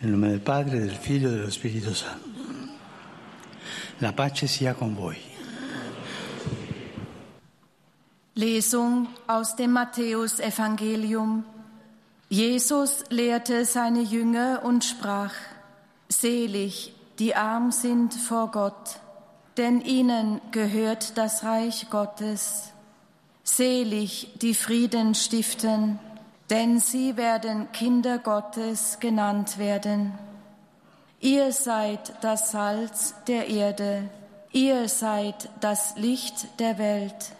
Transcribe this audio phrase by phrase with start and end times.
[0.00, 2.28] Nel nome del Padre, del Figlio e dello Spirito Santo.
[3.98, 5.18] La pace sia con voi.
[8.34, 11.44] Lesung aus dem Matthäusevangelium.
[12.28, 15.34] Jesus lehrte seine Jünger und sprach,
[16.08, 19.00] Selig, die arm sind vor Gott,
[19.56, 22.72] denn ihnen gehört das Reich Gottes.
[23.42, 25.98] Selig, die Frieden stiften,
[26.50, 30.18] denn sie werden Kinder Gottes genannt werden.
[31.20, 34.08] Ihr seid das Salz der Erde,
[34.52, 37.32] ihr seid das Licht der Welt.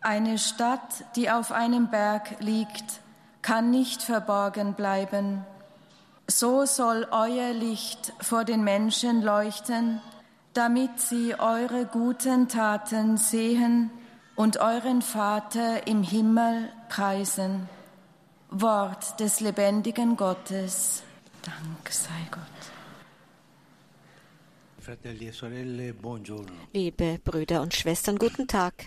[0.00, 3.00] Eine Stadt, die auf einem Berg liegt,
[3.42, 5.44] kann nicht verborgen bleiben.
[6.26, 10.00] So soll euer Licht vor den Menschen leuchten,
[10.54, 13.90] damit sie eure guten Taten sehen
[14.36, 17.68] und euren Vater im Himmel preisen.
[18.50, 21.04] Wort des lebendigen Gottes.
[21.42, 22.42] Dank sei Gott.
[24.88, 25.12] E.
[26.72, 28.86] Liebe Brüder und Schwestern, guten Tag.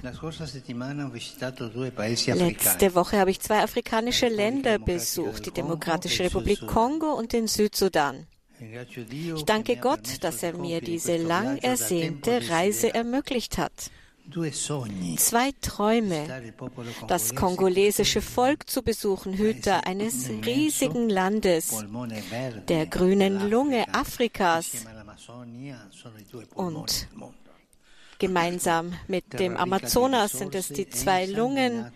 [2.26, 8.28] Letzte Woche habe ich zwei afrikanische Länder besucht, die Demokratische Republik Kongo und den Südsudan.
[8.60, 13.92] Ich danke Gott, dass er mir diese lang ersehnte Reise ermöglicht hat.
[15.18, 16.28] Zwei Träume,
[17.08, 21.84] das kongolesische Volk zu besuchen, Hüter eines riesigen Landes,
[22.68, 24.72] der grünen Lunge Afrikas.
[26.56, 27.08] Und.
[28.24, 31.92] Gemeinsam mit dem Amazonas sind es die zwei Lungen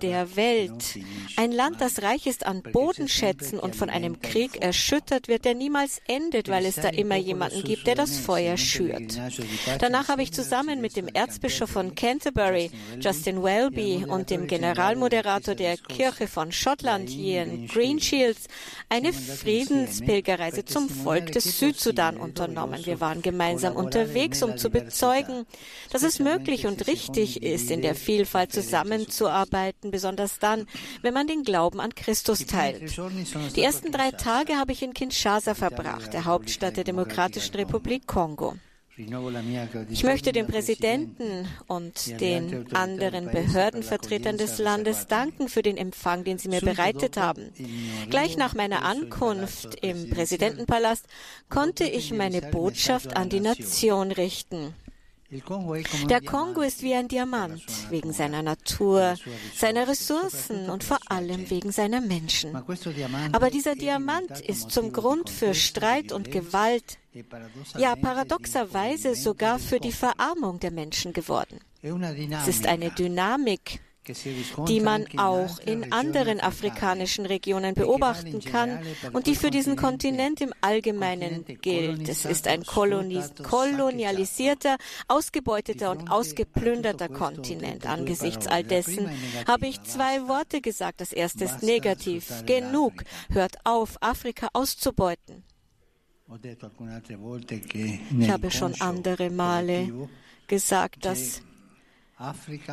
[0.00, 0.96] der Welt.
[1.34, 6.02] Ein Land, das reich ist an Bodenschätzen und von einem Krieg erschüttert wird, der niemals
[6.06, 9.20] endet, weil es da immer jemanden gibt, der das Feuer schürt.
[9.80, 12.70] Danach habe ich zusammen mit dem Erzbischof von Canterbury,
[13.00, 18.46] Justin Welby, und dem Generalmoderator der Kirche von Schottland, Ian Greenshields,
[18.88, 22.86] eine Friedenspilgerreise zum Volk des Südsudan unternommen.
[22.86, 25.39] Wir waren gemeinsam unterwegs, um zu bezeugen,
[25.90, 30.66] dass es möglich und richtig ist, in der Vielfalt zusammenzuarbeiten, besonders dann,
[31.02, 32.96] wenn man den Glauben an Christus teilt.
[33.56, 38.54] Die ersten drei Tage habe ich in Kinshasa verbracht, der Hauptstadt der Demokratischen Republik Kongo.
[39.88, 46.38] Ich möchte dem Präsidenten und den anderen Behördenvertretern des Landes danken für den Empfang, den
[46.38, 47.50] sie mir bereitet haben.
[48.10, 51.06] Gleich nach meiner Ankunft im Präsidentenpalast
[51.48, 54.74] konnte ich meine Botschaft an die Nation richten.
[55.30, 59.14] Der Kongo ist wie ein Diamant, wegen seiner Natur,
[59.54, 62.56] seiner Ressourcen und vor allem wegen seiner Menschen.
[63.32, 66.98] Aber dieser Diamant ist zum Grund für Streit und Gewalt,
[67.78, 71.60] ja paradoxerweise sogar für die Verarmung der Menschen geworden.
[71.82, 73.80] Es ist eine Dynamik,
[74.66, 78.80] die man auch in anderen afrikanischen Regionen beobachten kann
[79.12, 82.08] und die für diesen Kontinent im Allgemeinen gilt.
[82.08, 84.76] Es ist ein kolonis kolonialisierter,
[85.08, 87.86] ausgebeuteter und ausgeplünderter Kontinent.
[87.86, 89.10] Angesichts all dessen
[89.46, 91.00] habe ich zwei Worte gesagt.
[91.00, 92.44] Das erste ist negativ.
[92.46, 93.04] Genug.
[93.30, 95.44] Hört auf, Afrika auszubeuten.
[98.18, 100.08] Ich habe schon andere Male
[100.46, 101.42] gesagt, dass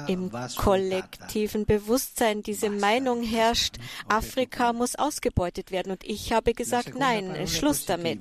[0.08, 3.78] im kollektiven Bewusstsein diese Meinung herrscht,
[4.08, 5.92] Afrika muss ausgebeutet werden.
[5.92, 8.20] Und ich habe gesagt, nein, Schluss damit.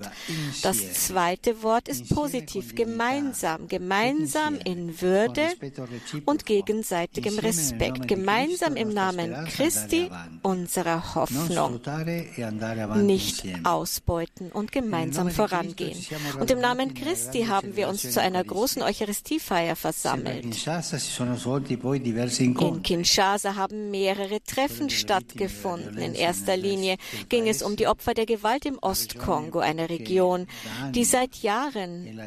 [0.63, 5.49] Das zweite Wort ist positiv, gemeinsam, gemeinsam in Würde
[6.25, 10.11] und gegenseitigem Respekt, gemeinsam im Namen Christi,
[10.43, 11.81] unserer Hoffnung,
[13.05, 15.99] nicht ausbeuten und gemeinsam vorangehen.
[16.39, 20.57] Und im Namen Christi haben wir uns zu einer großen Eucharistiefeier versammelt.
[21.19, 25.99] In Kinshasa haben mehrere Treffen stattgefunden.
[25.99, 26.97] In erster Linie
[27.29, 30.47] ging es um die Opfer der Gewalt im Ostkongo, einer Region,
[30.91, 32.21] die seit Jahren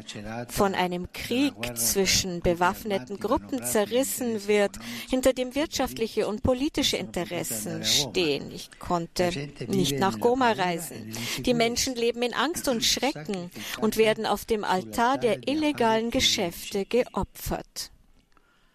[0.48, 4.76] von einem Krieg zwischen bewaffneten Gruppen zerrissen wird,
[5.08, 8.50] hinter dem wirtschaftliche und politische Interessen stehen.
[8.50, 9.30] Ich konnte
[9.68, 11.14] nicht nach Goma reisen.
[11.38, 13.50] Die Menschen leben in Angst und Schrecken
[13.80, 17.90] und werden auf dem Altar der illegalen Geschäfte geopfert.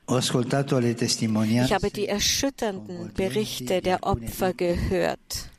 [0.07, 5.49] Ich habe die erschütternden Berichte der Opfer gehört,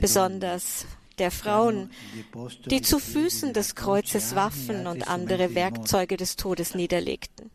[0.00, 0.86] besonders
[1.18, 1.90] der Frauen,
[2.66, 7.50] die zu Füßen des Kreuzes Waffen und andere Werkzeuge des Todes niederlegten.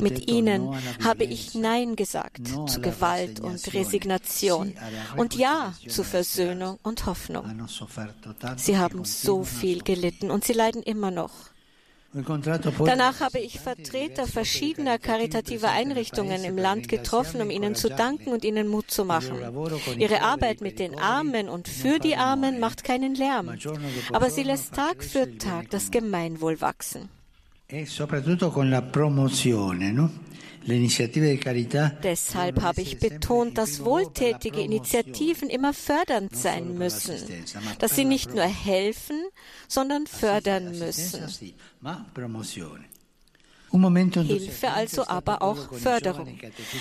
[0.00, 4.74] Mit ihnen habe ich Nein gesagt zu Gewalt und Resignation
[5.16, 7.44] und Ja zu Versöhnung und Hoffnung.
[8.56, 11.32] Sie haben so viel gelitten und sie leiden immer noch.
[12.24, 18.44] Danach habe ich Vertreter verschiedener karitativer Einrichtungen im Land getroffen, um ihnen zu danken und
[18.44, 19.36] ihnen Mut zu machen.
[19.98, 23.56] Ihre Arbeit mit den Armen und für die Armen macht keinen Lärm,
[24.12, 27.08] aber sie lässt Tag für Tag das Gemeinwohl wachsen.
[27.70, 28.12] Deshalb
[32.62, 37.18] habe ich betont, dass wohltätige Initiativen immer fördernd sein müssen,
[37.78, 39.22] dass sie nicht nur helfen,
[39.68, 41.20] sondern fördern müssen.
[43.70, 46.38] Hilfe also, aber auch Förderung.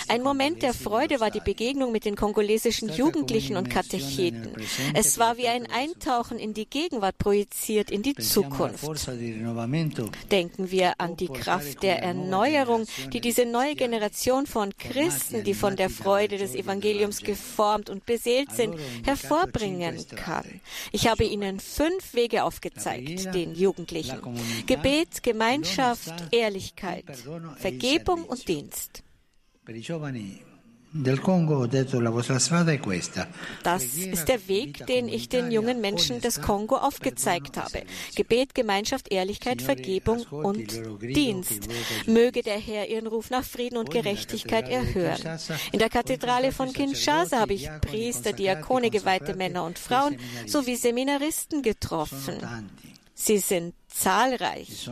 [0.07, 4.53] Ein Moment der Freude war die Begegnung mit den kongolesischen Jugendlichen und Katecheten.
[4.93, 8.87] Es war wie ein Eintauchen in die Gegenwart projiziert, in die Zukunft.
[10.31, 15.75] Denken wir an die Kraft der Erneuerung, die diese neue Generation von Christen, die von
[15.75, 20.61] der Freude des Evangeliums geformt und beseelt sind, hervorbringen kann.
[20.91, 24.19] Ich habe ihnen fünf Wege aufgezeigt, den Jugendlichen.
[24.65, 27.05] Gebet, Gemeinschaft, Ehrlichkeit, Gerechtigkeit,
[27.57, 29.03] Vergebung und Dienst.
[33.63, 37.83] Das ist der Weg, den ich den jungen Menschen des Kongo aufgezeigt habe.
[38.15, 40.71] Gebet, Gemeinschaft, Ehrlichkeit, Vergebung und
[41.01, 41.67] Dienst.
[42.05, 45.39] Möge der Herr ihren Ruf nach Frieden und Gerechtigkeit erhören.
[45.73, 51.63] In der Kathedrale von Kinshasa habe ich Priester, Diakone, geweihte Männer und Frauen sowie Seminaristen
[51.63, 52.37] getroffen.
[53.13, 54.89] Sie sind zahlreich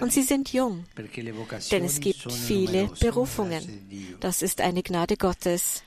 [0.00, 0.84] und sie sind jung,
[1.70, 4.16] denn es gibt viele Berufungen.
[4.20, 5.82] Das ist eine Gnade Gottes.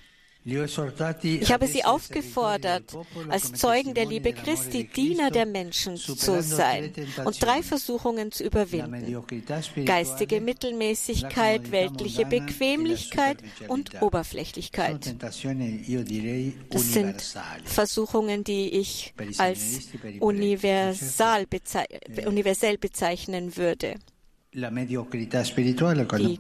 [1.24, 2.98] Ich habe sie aufgefordert,
[3.30, 6.92] als Zeugen der Liebe Christi Diener der Menschen zu sein
[7.26, 9.24] und drei Versuchungen zu überwinden.
[9.86, 13.38] Geistige Mittelmäßigkeit, weltliche Bequemlichkeit
[13.68, 15.16] und Oberflächlichkeit.
[15.20, 15.42] Das
[16.94, 17.36] sind
[17.66, 21.86] Versuchungen, die ich als universal bezei
[22.26, 23.96] universell bezeichnen würde.
[24.52, 26.40] Die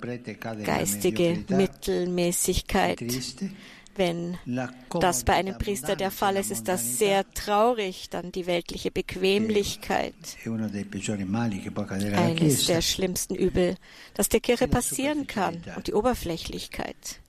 [0.65, 2.99] geistige Mittelmäßigkeit
[3.95, 4.37] wenn
[4.99, 8.09] das bei einem Priester der Fall ist, ist das sehr traurig.
[8.09, 10.13] Dann die weltliche Bequemlichkeit.
[12.15, 13.75] Eines der schlimmsten Übel,
[14.13, 15.61] das der Kirche passieren kann.
[15.75, 17.19] Und die Oberflächlichkeit.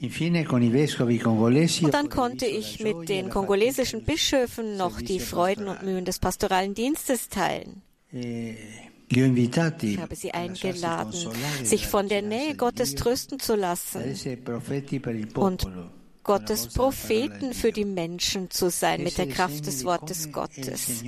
[0.00, 6.74] Und dann konnte ich mit den kongolesischen Bischöfen noch die Freuden und Mühen des pastoralen
[6.74, 7.82] Dienstes teilen.
[9.10, 11.12] Ich habe sie eingeladen,
[11.62, 14.02] sich von der Nähe Gottes trösten zu lassen
[15.34, 15.66] und
[16.22, 21.02] Gottes Propheten für die Menschen zu sein mit der Kraft des Wortes Gottes.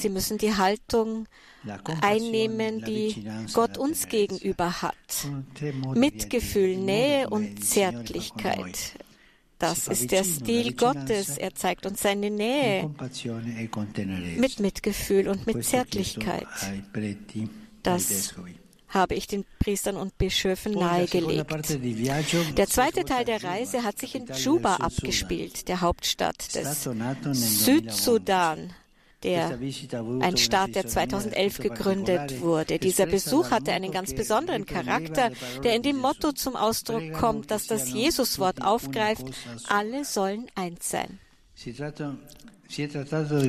[0.00, 1.26] Sie müssen die Haltung
[2.02, 4.94] einnehmen, die Gott uns gegenüber hat.
[5.94, 8.94] Mitgefühl, Nähe und Zärtlichkeit.
[9.60, 11.36] Das ist der Stil Gottes.
[11.36, 12.90] Er zeigt uns seine Nähe
[14.36, 16.46] mit Mitgefühl und mit Zärtlichkeit.
[17.82, 18.34] Das
[18.88, 21.46] habe ich den Priestern und Bischöfen nahegelegt.
[22.56, 26.88] Der zweite Teil der Reise hat sich in Juba abgespielt, der Hauptstadt des
[27.64, 28.72] Südsudan
[29.22, 29.58] der,
[30.20, 32.78] ein Staat, der 2011 gegründet wurde.
[32.78, 35.30] Dieser Besuch hatte einen ganz besonderen Charakter,
[35.62, 39.26] der in dem Motto zum Ausdruck kommt, dass das Jesuswort aufgreift,
[39.68, 41.18] alle sollen eins sein.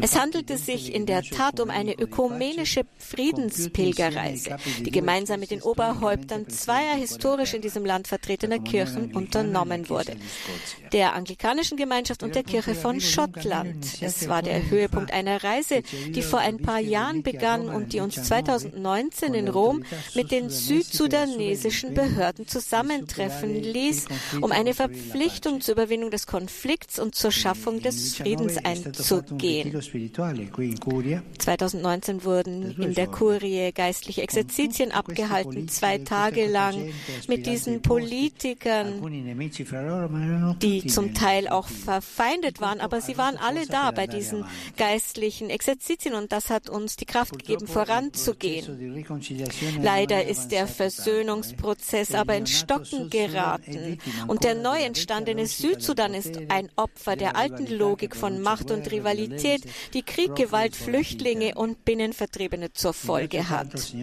[0.02, 6.50] Es handelte sich in der Tat um eine ökumenische Friedenspilgerreise, die gemeinsam mit den Oberhäuptern
[6.50, 10.16] zweier historisch in diesem Land vertretener Kirchen unternommen wurde,
[10.92, 14.02] der anglikanischen Gemeinschaft und der Kirche von Schottland.
[14.02, 18.16] Es war der Höhepunkt einer Reise, die vor ein paar Jahren begann und die uns
[18.24, 19.84] 2019 in Rom
[20.16, 24.06] mit den südsudanesischen Behörden zusammentreffen ließ,
[24.42, 29.72] um eine Verpflichtung zur Überwindung des Konflikts und zur Schaffung des Friedens einzugehen zu gehen.
[31.38, 36.94] 2019 wurden in der Kurie geistliche Exerzitien abgehalten, zwei Tage lang
[37.28, 39.02] mit diesen Politikern,
[40.62, 44.46] die zum Teil auch verfeindet waren, aber sie waren alle da bei diesen
[44.78, 49.06] geistlichen Exerzitien und das hat uns die Kraft gegeben, voranzugehen.
[49.82, 53.98] Leider ist der Versöhnungsprozess aber ins Stocken geraten.
[54.28, 59.01] und der neu entstandene Südsudan ist ein Opfer der alten Logik von Macht und Rivalität
[59.02, 63.94] Rivalität, die Krieg, Gewalt, Flüchtlinge und Binnenvertriebene zur Folge hat.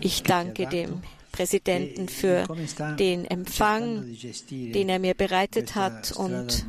[0.00, 1.02] Ich danke dem
[1.34, 2.46] Präsidenten für
[2.98, 4.16] den Empfang,
[4.50, 6.64] den er mir bereitet hat und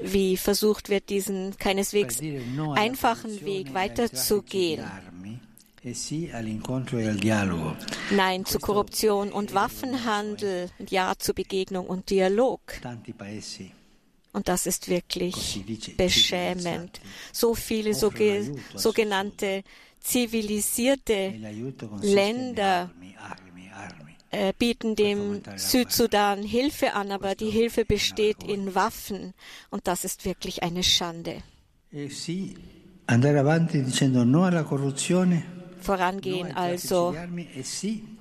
[0.00, 2.20] wie versucht wird, diesen keineswegs
[2.76, 4.84] einfachen Weg weiterzugehen.
[8.10, 12.60] Nein zu Korruption und Waffenhandel, Ja zu Begegnung und Dialog.
[14.36, 15.64] Und das ist wirklich
[15.96, 17.00] beschämend.
[17.32, 19.64] So viele sogenannte
[19.98, 21.32] zivilisierte
[22.02, 22.90] Länder
[24.30, 29.32] äh, bieten dem Südsudan Hilfe an, aber die Hilfe besteht in Waffen.
[29.70, 31.42] Und das ist wirklich eine Schande.
[31.90, 32.10] Eh
[35.86, 37.14] Vorangehen also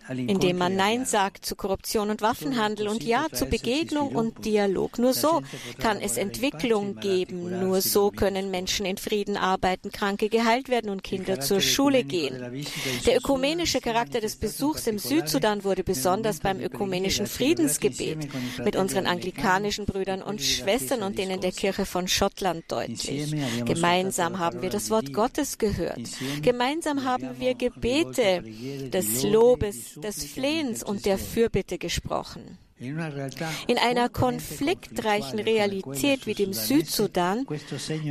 [0.10, 5.00] indem man Nein sagt zu Korruption und Waffenhandel und Ja zu Begegnung und Dialog.
[5.00, 5.42] Nur so
[5.80, 7.60] kann es Entwicklung geben.
[7.60, 12.66] Nur so können Menschen in Frieden arbeiten, Kranke geheilt werden und Kinder zur Schule gehen.
[13.06, 18.28] Der ökumenische Charakter des Besuchs im Südsudan wurde besonders beim ökumenischen Friedensgebet
[18.64, 23.36] mit unseren anglikanischen Brüdern und Schwestern und denen der Kirche von Schottland deutlich.
[23.66, 26.02] Gemeinsam haben wir das Wort Gottes gehört.
[26.44, 28.44] Gemeinsam haben wir Gebete
[28.90, 32.58] des Lobes des Flehens und der Fürbitte gesprochen.
[32.78, 37.48] In einer konfliktreichen Realität wie dem Südsudan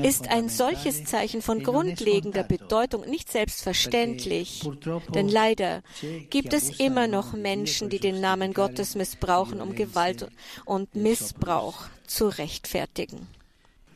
[0.02, 4.66] ist ein solches Zeichen von grundlegender Bedeutung nicht selbstverständlich.
[5.14, 5.82] Denn leider
[6.30, 10.28] gibt es immer noch Menschen, die den Namen Gottes missbrauchen, um Gewalt
[10.64, 13.28] und Missbrauch zu rechtfertigen.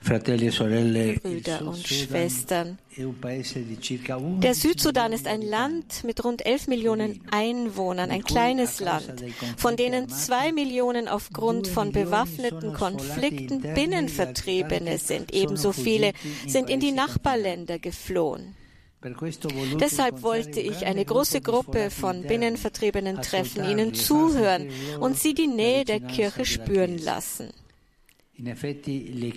[0.05, 2.79] E Brüder und Schwestern.
[2.97, 9.25] Der Südsudan ist ein Land mit rund 11 Millionen Einwohnern, ein kleines Land,
[9.57, 15.35] von denen zwei Millionen aufgrund von bewaffneten Konflikten Binnenvertriebene sind.
[15.35, 16.13] Ebenso viele
[16.47, 18.55] sind in die Nachbarländer geflohen.
[19.81, 25.85] Deshalb wollte ich eine große Gruppe von Binnenvertriebenen treffen, ihnen zuhören und sie die Nähe
[25.85, 27.53] der Kirche spüren lassen.
[28.41, 29.33] E die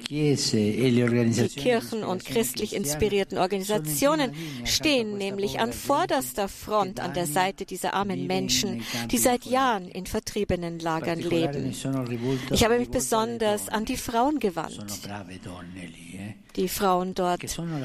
[1.56, 4.32] Kirchen und christlich inspirierten Organisationen
[4.64, 10.06] stehen nämlich an vorderster Front an der Seite dieser armen Menschen, die seit Jahren in
[10.06, 11.74] vertriebenen Lagern leben.
[12.52, 14.86] Ich habe mich besonders an die Frauen gewandt.
[16.56, 17.42] Die Frauen dort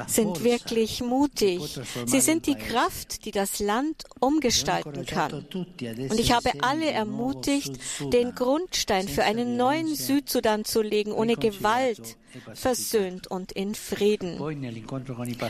[0.07, 1.79] sind wirklich mutig.
[2.05, 5.45] Sie sind die Kraft, die das Land umgestalten kann.
[5.53, 7.79] Und ich habe alle ermutigt,
[8.11, 12.17] den Grundstein für einen neuen Südsudan zu legen, ohne Gewalt,
[12.53, 14.37] versöhnt und in Frieden.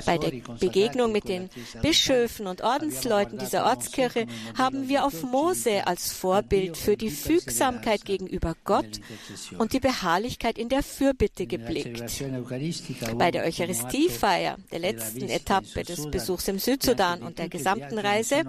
[0.06, 1.50] Bei der Begegnung mit den
[1.82, 8.56] Bischöfen und Ordensleuten dieser Ortskirche haben wir auf Mose als Vorbild für die Fügsamkeit gegenüber
[8.64, 9.02] Gott
[9.58, 12.24] und die Beharrlichkeit in der Fürbitte geblickt.
[13.18, 18.44] Bei der Eucharistiefeier, der letzten Etappe des Besuchs im Südsudan und der gesamten Reise,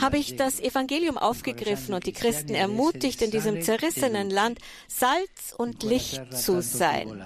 [0.00, 4.58] habe ich das Evangelium aufgegriffen und die Christen ermutigt, in diesem zerrissenen Land
[4.88, 7.22] Salz und Licht zu sein.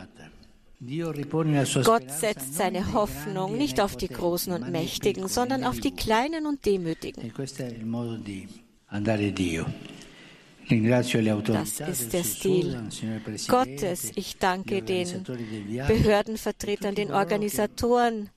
[1.85, 6.67] Gott setzt seine Hoffnung nicht auf die Großen und Mächtigen, sondern auf die Kleinen und
[6.67, 7.33] Demütigen.
[10.67, 12.79] Das ist der Stil
[13.49, 14.13] Gottes.
[14.15, 15.25] Ich danke den
[15.87, 18.31] Behördenvertretern, den Organisatoren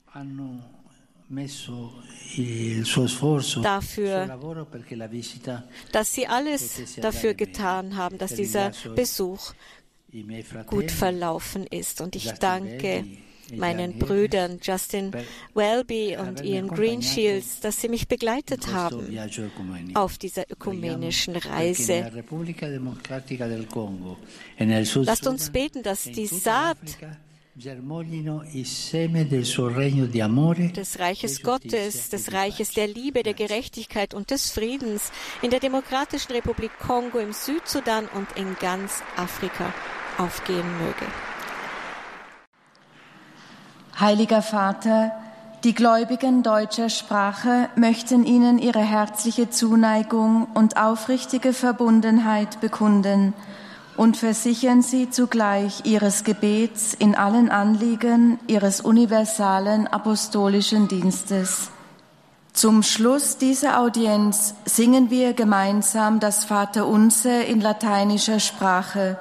[3.62, 4.38] dafür,
[5.92, 9.52] dass sie alles dafür getan haben, dass dieser Besuch
[10.66, 12.00] gut verlaufen ist.
[12.00, 13.04] Und ich danke
[13.56, 15.12] meinen Brüdern Justin
[15.54, 19.18] Welby und Ian Greenshields, dass sie mich begleitet haben
[19.94, 22.10] auf dieser ökumenischen Reise.
[24.94, 26.78] Lasst uns beten, dass die Saat
[30.76, 35.10] des Reiches Gottes, des Reiches der Liebe, der Gerechtigkeit und des Friedens
[35.42, 39.74] in der Demokratischen Republik Kongo, im Südsudan und in ganz Afrika
[40.18, 41.06] aufgehen möge.
[43.98, 45.12] Heiliger Vater,
[45.64, 53.34] die Gläubigen deutscher Sprache möchten Ihnen ihre herzliche Zuneigung und aufrichtige Verbundenheit bekunden
[53.96, 61.70] und versichern Sie zugleich Ihres Gebets in allen Anliegen Ihres universalen apostolischen Dienstes.
[62.52, 69.18] Zum Schluss dieser Audienz singen wir gemeinsam das Vaterunser in lateinischer Sprache.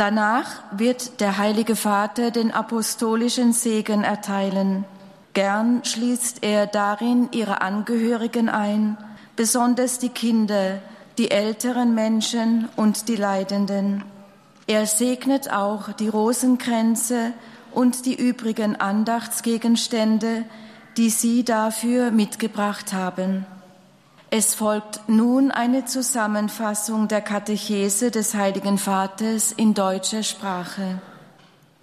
[0.00, 4.86] Danach wird der Heilige Vater den apostolischen Segen erteilen.
[5.34, 8.96] Gern schließt er darin ihre Angehörigen ein,
[9.36, 10.78] besonders die Kinder,
[11.18, 14.02] die älteren Menschen und die Leidenden.
[14.66, 17.34] Er segnet auch die Rosenkränze
[17.70, 20.46] und die übrigen Andachtsgegenstände,
[20.96, 23.44] die Sie dafür mitgebracht haben.
[24.32, 31.00] Es folgt nun eine Zusammenfassung der Katechese des Heiligen Vaters in deutscher Sprache.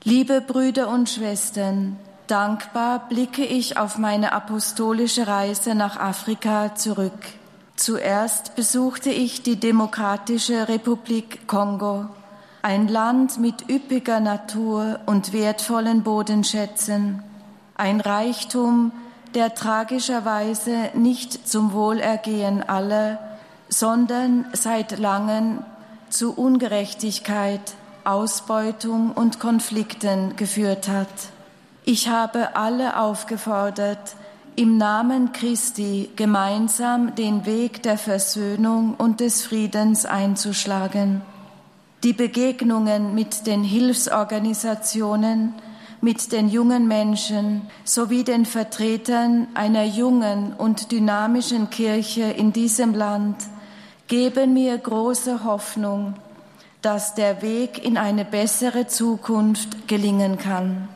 [0.06, 7.20] Liebe Brüder und Schwestern, dankbar blicke ich auf meine apostolische Reise nach Afrika zurück.
[7.76, 12.06] Zuerst besuchte ich die Demokratische Republik Kongo,
[12.62, 17.22] ein Land mit üppiger Natur und wertvollen Bodenschätzen,
[17.76, 18.94] ein Reichtum,
[19.38, 23.20] der tragischerweise nicht zum Wohlergehen aller,
[23.70, 25.60] sondern seit langem
[26.10, 27.62] zu Ungerechtigkeit,
[28.04, 31.08] Ausbeutung und Konflikten geführt hat.
[31.86, 34.16] Ich habe alle aufgefordert,
[34.56, 41.22] im Namen Christi gemeinsam den Weg der Versöhnung und des Friedens einzuschlagen.
[42.04, 45.54] Die Begegnungen mit den Hilfsorganisationen,
[46.02, 53.38] mit den jungen Menschen sowie den Vertretern einer jungen und dynamischen Kirche in diesem Land
[54.08, 56.14] geben mir große Hoffnung,
[56.82, 60.88] dass der Weg in eine bessere Zukunft gelingen kann.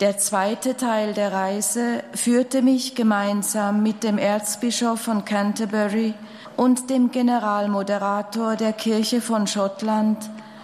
[0.00, 6.14] Der zweite Teil der Reise führte mich gemeinsam mit dem Erzbischof von Canterbury
[6.56, 10.18] und dem Generalmoderator der Kirche von Schottland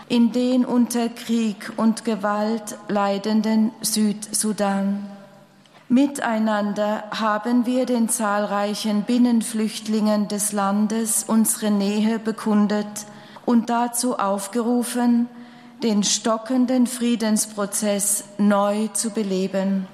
[0.09, 5.07] in den unter Krieg und Gewalt leidenden Südsudan.
[5.89, 12.87] Miteinander haben wir den zahlreichen Binnenflüchtlingen des Landes unsere Nähe bekundet
[13.45, 15.29] und dazu aufgerufen,
[15.83, 19.87] den stockenden Friedensprozess neu zu beleben.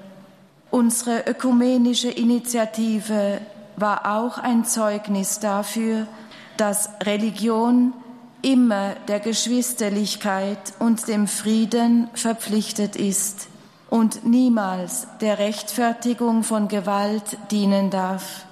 [0.69, 3.41] Unsere ökumenische Initiative
[3.75, 6.07] war auch ein Zeugnis dafür,
[6.55, 7.93] dass Religion
[8.41, 13.47] immer der Geschwisterlichkeit und dem Frieden verpflichtet ist
[13.89, 18.45] und niemals der Rechtfertigung von Gewalt dienen darf.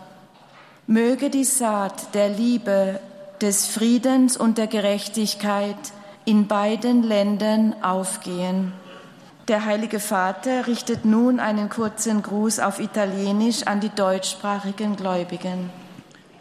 [0.88, 3.00] Möge die Saat der Liebe,
[3.41, 5.77] des Friedens und der Gerechtigkeit
[6.25, 8.74] in beiden Ländern aufgehen.
[9.48, 15.69] Der Heilige Vater richtet nun einen kurzen Gruß auf Italienisch an die deutschsprachigen Gläubigen.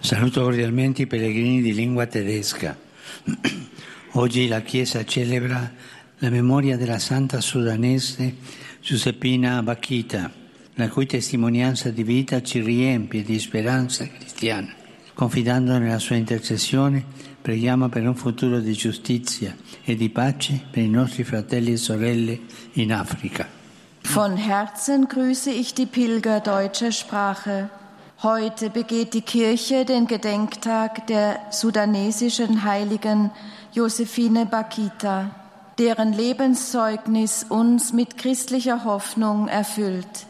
[0.01, 2.77] Saluto cordialmente i pellegrini di lingua tedesca.
[4.13, 5.73] Oggi la Chiesa celebra
[6.19, 8.35] la memoria della santa sudanese
[8.81, 10.31] Giuseppina Bakita,
[10.75, 14.75] la cui testimonianza di vita ci riempie di speranza cristiana.
[15.15, 17.05] Confidando nella sua intercessione,
[17.41, 22.41] preghiamo per un futuro di giustizia e di pace per i nostri fratelli e sorelle
[22.75, 23.47] in Africa.
[24.15, 27.69] Von Herzen grüße ich die Pilger deutscher Sprache.
[28.23, 33.31] Heute begeht die Kirche den Gedenktag der sudanesischen Heiligen
[33.73, 35.31] Josephine Bakita
[35.79, 40.27] deren Lebenszeugnis uns mit christlicher Hoffnung erfüllt.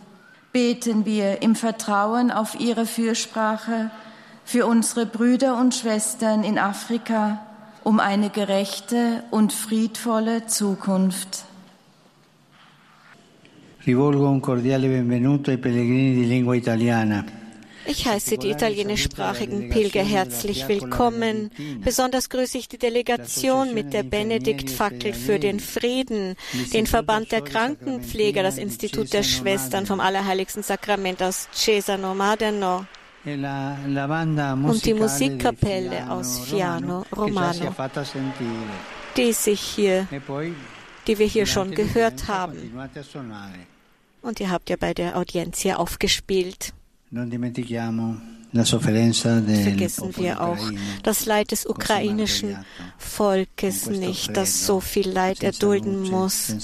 [0.52, 3.90] Beten wir im Vertrauen auf ihre Fürsprache
[4.44, 7.40] für unsere Brüder und Schwestern in Afrika
[7.84, 11.44] um eine gerechte und friedvolle Zukunft.
[13.86, 17.37] Rivolgo un cordiale benvenuto ai pellegrini di lingua italiana.
[17.88, 21.50] Ich heiße die italienischsprachigen Pilger herzlich willkommen.
[21.82, 26.36] Besonders grüße ich die Delegation mit der Benediktfackel für den Frieden,
[26.74, 32.84] den Verband der Krankenpfleger, das Institut der Schwestern vom Allerheiligsten Sakrament aus Cesano Maderno
[33.24, 37.74] und die Musikkapelle aus Fiano Romano,
[39.16, 40.06] die sich hier,
[41.06, 42.70] die wir hier schon gehört haben.
[44.20, 46.74] Und ihr habt ja bei der Audienz hier aufgespielt.
[47.10, 48.37] Non dimentichiamo.
[48.52, 50.58] Vergessen wir auch
[51.02, 52.56] das Leid des ukrainischen
[52.96, 56.54] Volkes nicht, das so viel Leid erdulden muss.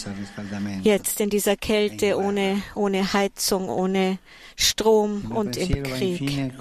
[0.82, 4.18] Jetzt in dieser Kälte, ohne, ohne Heizung, ohne
[4.56, 6.52] Strom und im Krieg.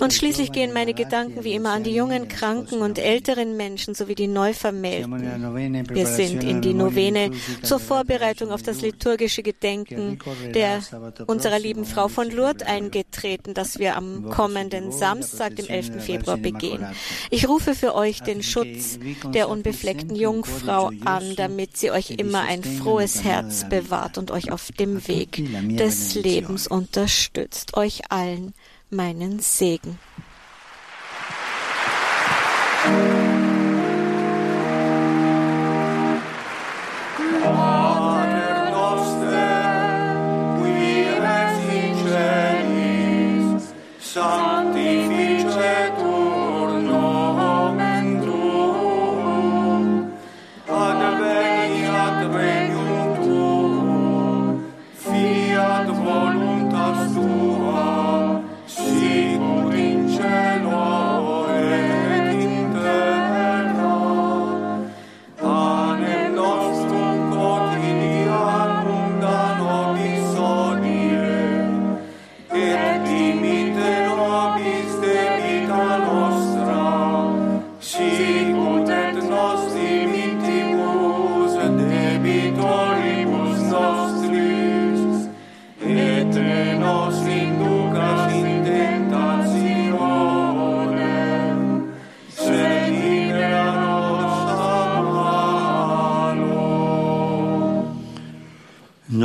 [0.00, 4.14] Und schließlich gehen meine Gedanken wie immer an die jungen, kranken und älteren Menschen sowie
[4.14, 5.88] die Neuvermählten.
[5.94, 7.30] Wir sind in die Novene
[7.62, 10.18] zur Vorbereitung auf das liturgische Gedenken
[10.54, 10.80] der
[11.26, 16.04] unserer lieben Frau von Lourdes eingetreten, das wir am kommenden Samstag, dem 11.
[16.04, 16.84] Februar, begehen.
[17.30, 18.98] Ich rufe für euch den Schutz
[19.32, 24.72] der unbefleckten Jungfrau an, damit sie euch immer ein frohes Herz bewahrt und euch auf
[24.72, 25.42] dem Weg
[25.78, 27.78] des Lebens unterstützt.
[27.78, 28.52] Euch allen
[28.90, 29.98] meinen Segen.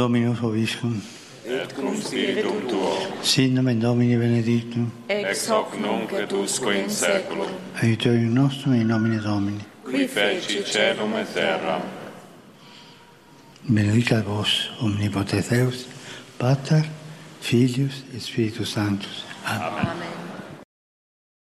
[0.01, 0.99] Dominus Hoviscum.
[1.45, 2.97] Et cum spiritum tuo.
[3.21, 4.91] Sin nomen Domini benedictum.
[5.07, 7.51] Ex hoc nunc et usque in saeculum.
[7.83, 9.63] Aiutorium nostrum in nomine Domini.
[9.83, 11.81] Qui feci celum et terram.
[13.69, 15.85] Benedicat vos omnipotens Deus,
[16.39, 16.83] Pater,
[17.39, 19.23] Filius et Spiritus Sanctus.
[19.45, 19.85] Amen.
[19.85, 20.20] Amen.